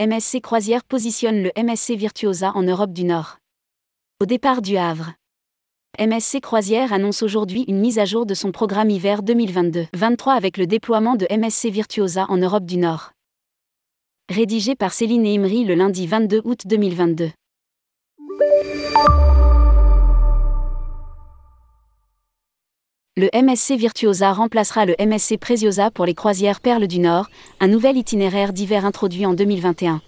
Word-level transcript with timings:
MSC 0.00 0.40
Croisière 0.40 0.82
positionne 0.82 1.42
le 1.42 1.50
MSC 1.62 1.90
Virtuosa 1.90 2.52
en 2.54 2.62
Europe 2.62 2.94
du 2.94 3.04
Nord. 3.04 3.36
Au 4.18 4.24
départ 4.24 4.62
du 4.62 4.78
Havre. 4.78 5.12
MSC 5.98 6.40
Croisière 6.40 6.94
annonce 6.94 7.22
aujourd'hui 7.22 7.66
une 7.68 7.80
mise 7.80 7.98
à 7.98 8.06
jour 8.06 8.24
de 8.24 8.32
son 8.32 8.50
programme 8.50 8.88
hiver 8.88 9.20
2022-23 9.20 10.30
avec 10.30 10.56
le 10.56 10.66
déploiement 10.66 11.16
de 11.16 11.26
MSC 11.30 11.66
Virtuosa 11.66 12.24
en 12.30 12.38
Europe 12.38 12.64
du 12.64 12.78
Nord. 12.78 13.12
Rédigé 14.30 14.74
par 14.74 14.94
Céline 14.94 15.26
Imri 15.26 15.64
le 15.64 15.74
lundi 15.74 16.06
22 16.06 16.40
août 16.44 16.60
2022. 16.64 17.32
Le 23.16 23.28
MSC 23.34 23.72
Virtuosa 23.76 24.32
remplacera 24.32 24.86
le 24.86 24.94
MSC 24.98 25.36
Preziosa 25.36 25.90
pour 25.90 26.06
les 26.06 26.14
croisières 26.14 26.60
Perles 26.60 26.86
du 26.86 27.00
Nord, 27.00 27.28
un 27.58 27.66
nouvel 27.66 27.96
itinéraire 27.96 28.52
d'hiver 28.52 28.86
introduit 28.86 29.26
en 29.26 29.34
2021. 29.34 30.00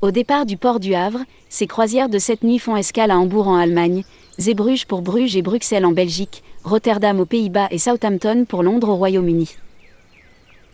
Au 0.00 0.10
départ 0.10 0.46
du 0.46 0.56
port 0.56 0.80
du 0.80 0.94
Havre, 0.94 1.20
ces 1.50 1.66
croisières 1.66 2.08
de 2.08 2.18
cette 2.18 2.42
nuit 2.42 2.58
font 2.58 2.74
escale 2.74 3.10
à 3.10 3.18
Hambourg 3.18 3.48
en 3.48 3.56
Allemagne, 3.56 4.02
Zeebrugge 4.38 4.86
pour 4.86 5.02
Bruges 5.02 5.36
et 5.36 5.42
Bruxelles 5.42 5.84
en 5.84 5.92
Belgique, 5.92 6.42
Rotterdam 6.64 7.20
aux 7.20 7.26
Pays-Bas 7.26 7.68
et 7.70 7.78
Southampton 7.78 8.46
pour 8.48 8.62
Londres 8.62 8.88
au 8.88 8.96
Royaume-Uni. 8.96 9.56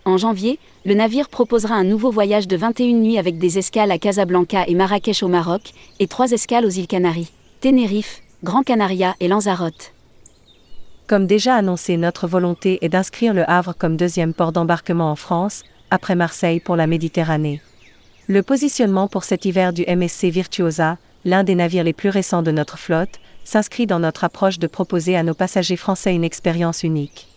En 0.04 0.18
janvier, 0.18 0.60
le 0.84 0.95
navire 0.95 1.29
proposera 1.29 1.74
un 1.74 1.82
nouveau 1.82 2.12
voyage 2.12 2.46
de 2.46 2.56
21 2.56 2.98
nuits 2.98 3.18
avec 3.18 3.37
des 3.38 3.59
escales 3.59 3.90
à 3.90 3.98
Casablanca 3.98 4.65
et 4.68 4.74
Marrakech 4.77 5.24
au 5.24 5.29
Maroc, 5.29 5.73
et 5.98 6.06
trois 6.06 6.30
escales 6.30 6.65
aux 6.65 6.70
îles 6.70 6.87
Canaries, 6.87 7.32
Tenerife, 7.60 8.23
Grand 8.45 8.62
Canaria 8.62 9.16
et 9.18 9.27
Lanzarote. 9.27 9.95
Comme 11.06 11.28
déjà 11.28 11.55
annoncé, 11.55 11.96
notre 11.96 12.27
volonté 12.27 12.84
est 12.84 12.88
d'inscrire 12.88 13.33
le 13.33 13.48
Havre 13.48 13.74
comme 13.78 13.96
deuxième 13.96 14.34
port 14.34 14.51
d'embarquement 14.51 15.12
en 15.12 15.15
France, 15.15 15.62
après 15.93 16.16
Marseille 16.16 16.59
pour 16.59 16.74
la 16.74 16.88
Méditerranée. 16.88 17.60
Le 18.26 18.43
positionnement 18.43 19.07
pour 19.07 19.23
cet 19.23 19.45
hiver 19.45 19.73
du 19.73 19.84
MSC 19.87 20.24
Virtuosa, 20.24 20.99
l'un 21.24 21.45
des 21.45 21.54
navires 21.54 21.84
les 21.84 21.93
plus 21.93 22.09
récents 22.09 22.43
de 22.43 22.51
notre 22.51 22.77
flotte, 22.77 23.21
s'inscrit 23.45 23.87
dans 23.87 24.01
notre 24.01 24.24
approche 24.24 24.59
de 24.59 24.66
proposer 24.66 25.16
à 25.16 25.23
nos 25.23 25.34
passagers 25.34 25.77
français 25.77 26.12
une 26.12 26.24
expérience 26.24 26.82
unique. 26.82 27.29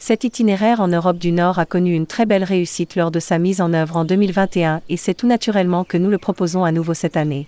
Cet 0.00 0.24
itinéraire 0.24 0.80
en 0.80 0.88
Europe 0.88 1.18
du 1.18 1.30
Nord 1.30 1.60
a 1.60 1.66
connu 1.66 1.94
une 1.94 2.06
très 2.06 2.26
belle 2.26 2.42
réussite 2.42 2.96
lors 2.96 3.12
de 3.12 3.20
sa 3.20 3.38
mise 3.38 3.60
en 3.60 3.72
œuvre 3.74 3.96
en 3.96 4.04
2021 4.04 4.82
et 4.88 4.96
c'est 4.96 5.14
tout 5.14 5.28
naturellement 5.28 5.84
que 5.84 5.96
nous 5.96 6.10
le 6.10 6.18
proposons 6.18 6.64
à 6.64 6.72
nouveau 6.72 6.94
cette 6.94 7.16
année. 7.16 7.46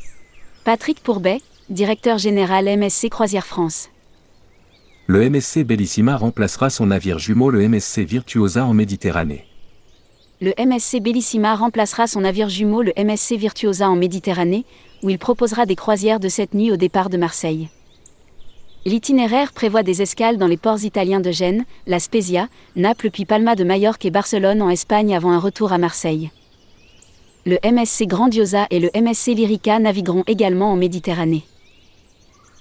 Patrick 0.65 1.03
Pourbet, 1.03 1.41
directeur 1.71 2.19
général 2.19 2.67
MSC 2.67 3.09
Croisière 3.11 3.47
France 3.47 3.91
le 5.09 5.31
MSC 5.31 5.63
Bellissima 5.63 6.17
remplacera 6.17 6.69
son 6.69 6.87
navire 6.87 7.21
jumeau 7.21 7.51
le 7.51 7.69
MSC 7.69 8.01
Virtuosa 8.01 8.67
en 8.67 8.75
Méditerranée. 8.75 9.47
Le 10.41 10.53
MSC 10.59 11.01
Bellissima 11.01 11.55
remplacera 11.55 12.09
son 12.09 12.23
navire 12.23 12.49
jumeau 12.49 12.83
le 12.83 12.93
MSC 12.97 13.37
Virtuosa 13.37 13.89
en 13.89 13.95
Méditerranée, 13.95 14.65
où 15.05 15.11
il 15.11 15.21
proposera 15.21 15.65
des 15.65 15.77
croisières 15.77 16.19
de 16.19 16.29
cette 16.29 16.55
nuit 16.55 16.73
au 16.73 16.77
départ 16.77 17.09
de 17.09 17.19
Marseille. 17.19 17.69
L'itinéraire 18.85 19.53
prévoit 19.53 19.85
des 19.85 20.03
escales 20.03 20.39
dans 20.39 20.49
les 20.49 20.57
ports 20.57 20.83
italiens 20.83 21.21
de 21.21 21.31
Gênes, 21.31 21.67
La 21.87 22.01
Spezia, 22.01 22.49
Naples 22.75 23.13
puis 23.13 23.27
Palma 23.27 23.55
de 23.55 23.63
Majorque 23.63 24.07
et 24.07 24.11
Barcelone 24.11 24.61
en 24.61 24.71
Espagne 24.71 25.15
avant 25.15 25.31
un 25.31 25.39
retour 25.39 25.73
à 25.73 25.79
Marseille. 25.79 26.33
Le 27.45 27.59
MSC 27.65 28.09
Grandiosa 28.09 28.67
et 28.71 28.81
le 28.81 28.91
MSC 28.93 29.35
Lyrica 29.35 29.79
navigueront 29.79 30.25
également 30.27 30.73
en 30.73 30.77
Méditerranée. 30.77 31.45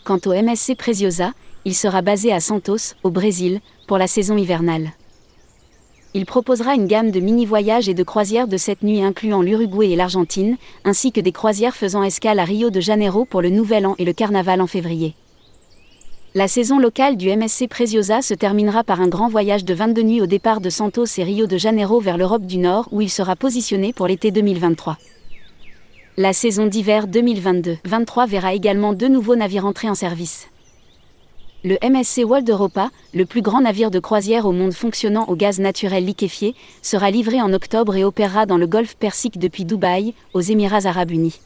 Quant 0.03 0.19
au 0.27 0.33
MSC 0.33 0.75
Preziosa, 0.77 1.33
il 1.65 1.73
sera 1.73 2.03
basé 2.03 2.31
à 2.31 2.39
Santos, 2.39 2.93
au 3.03 3.09
Brésil, 3.09 3.59
pour 3.87 3.97
la 3.97 4.07
saison 4.07 4.37
hivernale. 4.37 4.91
Il 6.13 6.25
proposera 6.25 6.75
une 6.75 6.87
gamme 6.87 7.11
de 7.11 7.19
mini-voyages 7.19 7.89
et 7.89 7.93
de 7.93 8.03
croisières 8.03 8.47
de 8.47 8.55
cette 8.55 8.83
nuit 8.83 9.01
incluant 9.01 9.41
l'Uruguay 9.41 9.89
et 9.89 9.95
l'Argentine, 9.97 10.57
ainsi 10.85 11.11
que 11.11 11.19
des 11.19 11.33
croisières 11.33 11.75
faisant 11.75 12.03
escale 12.03 12.39
à 12.39 12.45
Rio 12.45 12.69
de 12.69 12.79
Janeiro 12.79 13.25
pour 13.25 13.41
le 13.41 13.49
Nouvel 13.49 13.85
An 13.85 13.95
et 13.97 14.05
le 14.05 14.13
Carnaval 14.13 14.61
en 14.61 14.67
février. 14.67 15.15
La 16.33 16.47
saison 16.47 16.79
locale 16.79 17.17
du 17.17 17.35
MSC 17.35 17.67
Preziosa 17.67 18.21
se 18.21 18.33
terminera 18.33 18.83
par 18.83 19.01
un 19.01 19.07
grand 19.07 19.27
voyage 19.27 19.65
de 19.65 19.73
22 19.73 20.01
nuits 20.03 20.21
au 20.21 20.25
départ 20.25 20.61
de 20.61 20.69
Santos 20.69 21.05
et 21.17 21.23
Rio 21.23 21.47
de 21.47 21.57
Janeiro 21.57 21.99
vers 21.99 22.17
l'Europe 22.17 22.45
du 22.45 22.59
Nord 22.59 22.87
où 22.91 23.01
il 23.01 23.09
sera 23.09 23.35
positionné 23.35 23.91
pour 23.91 24.07
l'été 24.07 24.31
2023. 24.31 24.97
La 26.17 26.31
saison 26.31 26.67
d'hiver 26.67 27.07
2022-23 27.07 28.27
verra 28.29 28.53
également 28.53 28.93
deux 28.93 29.09
nouveaux 29.09 29.35
navires 29.35 29.65
entrer 29.65 29.89
en 29.89 29.95
service 29.95 30.47
le 31.65 31.79
MSC 31.81 32.23
World 32.23 32.47
Europa, 32.47 32.91
le 33.15 33.25
plus 33.25 33.41
grand 33.41 33.61
navire 33.61 33.89
de 33.89 33.99
croisière 33.99 34.45
au 34.45 34.51
monde 34.51 34.71
fonctionnant 34.71 35.25
au 35.29 35.35
gaz 35.35 35.59
naturel 35.59 36.05
liquéfié, 36.05 36.53
sera 36.83 37.09
livré 37.09 37.41
en 37.41 37.51
octobre 37.53 37.95
et 37.95 38.03
opérera 38.03 38.45
dans 38.45 38.57
le 38.57 38.67
golfe 38.67 38.95
Persique 38.95 39.39
depuis 39.39 39.65
Dubaï, 39.65 40.13
aux 40.35 40.41
Émirats 40.41 40.85
arabes 40.85 41.09
unis. 41.09 41.39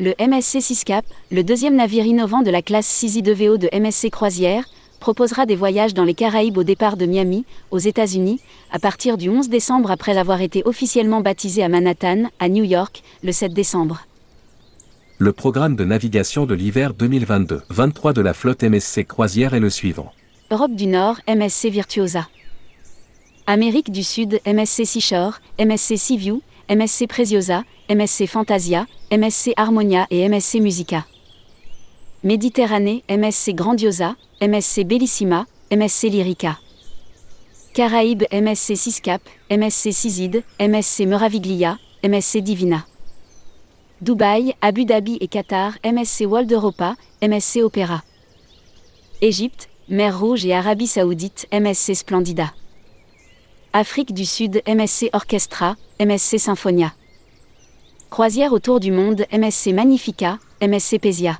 Le 0.00 0.12
MSC 0.20 0.60
Siscap, 0.60 1.06
le 1.30 1.42
deuxième 1.42 1.76
navire 1.76 2.04
innovant 2.04 2.42
de 2.42 2.50
la 2.50 2.60
classe 2.60 2.86
6 2.86 3.22
de 3.22 3.32
VO 3.32 3.56
de 3.56 3.70
MSC 3.72 4.10
Croisière, 4.10 4.66
proposera 5.00 5.46
des 5.46 5.56
voyages 5.56 5.94
dans 5.94 6.04
les 6.04 6.12
Caraïbes 6.12 6.58
au 6.58 6.62
départ 6.62 6.98
de 6.98 7.06
Miami, 7.06 7.46
aux 7.70 7.78
États-Unis, 7.78 8.38
à 8.70 8.78
partir 8.78 9.16
du 9.16 9.30
11 9.30 9.48
décembre 9.48 9.90
après 9.90 10.18
avoir 10.18 10.42
été 10.42 10.60
officiellement 10.66 11.22
baptisé 11.22 11.62
à 11.62 11.70
Manhattan, 11.70 12.24
à 12.38 12.50
New 12.50 12.64
York, 12.64 13.02
le 13.22 13.32
7 13.32 13.54
décembre 13.54 14.02
le 15.20 15.34
programme 15.34 15.76
de 15.76 15.84
navigation 15.84 16.46
de 16.46 16.54
l'hiver 16.54 16.94
2022-23 16.94 18.14
de 18.14 18.22
la 18.22 18.32
flotte 18.32 18.62
MSC 18.62 19.06
Croisière 19.06 19.52
est 19.52 19.60
le 19.60 19.68
suivant. 19.68 20.14
Europe 20.50 20.74
du 20.74 20.86
Nord, 20.86 21.20
MSC 21.28 21.66
Virtuosa. 21.66 22.26
Amérique 23.46 23.92
du 23.92 24.02
Sud, 24.02 24.40
MSC 24.46 24.86
Seashore, 24.86 25.40
MSC 25.58 25.98
Seaview, 25.98 26.40
MSC 26.70 27.06
Preziosa, 27.06 27.64
MSC 27.90 28.26
Fantasia, 28.28 28.86
MSC 29.12 29.52
Harmonia 29.58 30.06
et 30.10 30.26
MSC 30.26 30.54
Musica. 30.54 31.04
Méditerranée, 32.24 33.04
MSC 33.10 33.54
Grandiosa, 33.54 34.16
MSC 34.40 34.84
Bellissima, 34.84 35.44
MSC 35.70 36.04
Lyrica. 36.04 36.58
Caraïbes, 37.74 38.24
MSC 38.32 38.74
Siscap, 38.74 39.20
MSC 39.50 39.92
Sizid, 39.92 40.42
MSC 40.58 41.04
Meraviglia, 41.04 41.76
MSC 42.02 42.38
Divina. 42.38 42.86
Dubaï, 44.00 44.54
Abu 44.62 44.86
Dhabi 44.86 45.18
et 45.20 45.28
Qatar, 45.28 45.74
MSC 45.84 46.24
World 46.24 46.50
Europa, 46.50 46.96
MSC 47.20 47.62
Opéra. 47.62 48.02
Égypte, 49.20 49.68
Mer 49.90 50.18
Rouge 50.18 50.46
et 50.46 50.54
Arabie 50.54 50.86
Saoudite, 50.86 51.46
MSC 51.52 51.94
Splendida. 51.94 52.54
Afrique 53.74 54.14
du 54.14 54.24
Sud, 54.24 54.62
MSC 54.66 55.10
Orchestra, 55.12 55.76
MSC 56.00 56.38
Symphonia. 56.38 56.94
Croisière 58.08 58.54
autour 58.54 58.80
du 58.80 58.90
monde, 58.90 59.26
MSC 59.32 59.74
Magnifica, 59.74 60.38
MSC 60.62 60.98
Pesia. 60.98 61.38